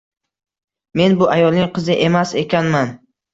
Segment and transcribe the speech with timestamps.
[1.01, 2.91] Men bu ayolning qizi emas ekanman